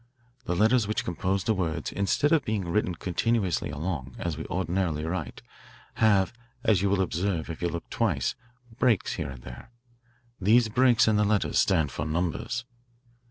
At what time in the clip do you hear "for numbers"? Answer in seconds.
11.91-12.65